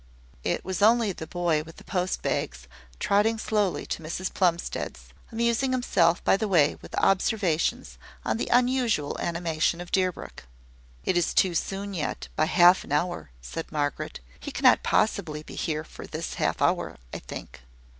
It 0.43 0.65
was 0.65 0.81
only 0.81 1.11
the 1.11 1.27
boy 1.27 1.61
with 1.61 1.75
the 1.75 1.83
post 1.83 2.23
bags, 2.23 2.67
trotting 2.97 3.37
slowly 3.37 3.85
to 3.85 4.01
Mrs 4.01 4.33
Plumstead's, 4.33 5.09
amusing 5.31 5.73
himself 5.73 6.23
by 6.23 6.37
the 6.37 6.47
way 6.47 6.75
with 6.81 6.95
observations 6.97 7.99
on 8.25 8.37
the 8.37 8.47
unusual 8.47 9.15
animation 9.19 9.79
of 9.79 9.91
Deerbrook. 9.91 10.47
"It 11.05 11.17
is 11.17 11.35
too 11.35 11.53
soon 11.53 11.93
yet, 11.93 12.29
by 12.35 12.45
half 12.45 12.83
an 12.83 12.91
hour," 12.91 13.29
said 13.43 13.71
Margaret. 13.71 14.21
"He 14.39 14.49
cannot 14.51 14.81
possibly 14.81 15.43
be 15.43 15.53
here 15.53 15.83
for 15.83 16.07
this 16.07 16.33
half 16.33 16.63
hour, 16.63 16.97
I 17.13 17.19
think. 17.19 17.61